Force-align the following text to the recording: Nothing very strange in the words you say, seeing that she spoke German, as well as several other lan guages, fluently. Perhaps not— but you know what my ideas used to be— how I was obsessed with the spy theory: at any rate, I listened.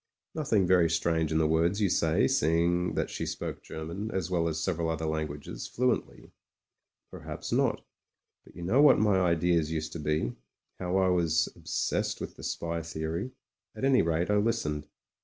Nothing 0.33 0.65
very 0.65 0.89
strange 0.89 1.31
in 1.31 1.37
the 1.37 1.45
words 1.45 1.79
you 1.79 1.87
say, 1.87 2.27
seeing 2.27 2.95
that 2.95 3.11
she 3.11 3.23
spoke 3.23 3.61
German, 3.61 4.09
as 4.09 4.31
well 4.31 4.47
as 4.47 4.59
several 4.59 4.89
other 4.89 5.05
lan 5.05 5.27
guages, 5.27 5.67
fluently. 5.69 6.31
Perhaps 7.11 7.51
not— 7.51 7.85
but 8.43 8.55
you 8.55 8.63
know 8.63 8.81
what 8.81 8.97
my 8.97 9.19
ideas 9.19 9.69
used 9.71 9.93
to 9.93 9.99
be— 9.99 10.33
how 10.79 10.97
I 10.97 11.09
was 11.09 11.49
obsessed 11.55 12.19
with 12.19 12.35
the 12.35 12.41
spy 12.43 12.81
theory: 12.81 13.29
at 13.75 13.85
any 13.85 14.01
rate, 14.01 14.31
I 14.31 14.37
listened. 14.37 14.87